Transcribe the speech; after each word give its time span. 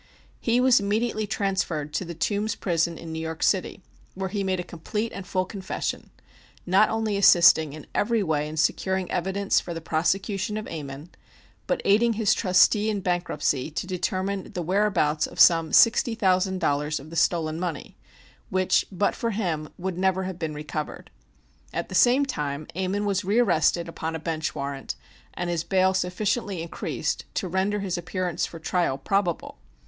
He 0.39 0.59
was 0.59 0.79
immediately 0.79 1.27
transferred 1.27 1.93
to 1.93 2.03
the 2.03 2.15
Tombs 2.15 2.55
Prison 2.55 2.97
in 2.97 3.13
New 3.13 3.19
York 3.19 3.43
City, 3.43 3.83
where 4.15 4.29
he 4.29 4.43
made 4.43 4.59
a 4.59 4.63
complete 4.63 5.13
and 5.13 5.27
full 5.27 5.45
confession, 5.45 6.09
not 6.65 6.89
only 6.89 7.17
assisting 7.17 7.73
in 7.73 7.85
every 7.93 8.23
way 8.23 8.47
in 8.47 8.57
securing 8.57 9.11
evidence 9.11 9.59
for 9.59 9.75
the 9.75 9.79
prosecution 9.79 10.57
of 10.57 10.67
Ammon, 10.67 11.11
but 11.67 11.83
aiding 11.85 12.13
his 12.13 12.33
trustee 12.33 12.89
in 12.89 13.01
bankruptcy 13.01 13.69
to 13.69 13.85
determine 13.85 14.53
the 14.53 14.63
whereabouts 14.63 15.27
of 15.27 15.39
some 15.39 15.71
sixty 15.71 16.15
thousand 16.15 16.57
dollars 16.57 16.99
of 16.99 17.11
the 17.11 17.15
stolen 17.15 17.59
money, 17.59 17.95
which 18.49 18.87
but 18.91 19.13
for 19.13 19.29
him 19.29 19.69
would 19.77 19.99
never 19.99 20.23
have 20.23 20.39
been 20.39 20.55
recovered. 20.55 21.11
At 21.71 21.89
the 21.89 21.93
same 21.93 22.25
time 22.25 22.65
Ammon 22.73 23.05
was 23.05 23.23
re 23.23 23.37
arrested 23.37 23.87
upon 23.87 24.15
a 24.15 24.19
bench 24.19 24.55
warrant, 24.55 24.95
and 25.35 25.47
his 25.47 25.63
bail 25.63 25.93
sufficiently 25.93 26.63
increased 26.63 27.25
to 27.35 27.47
render 27.47 27.81
his 27.81 27.99
appearance 27.99 28.47
for 28.47 28.57
trial 28.57 28.97
probable. 28.97 29.59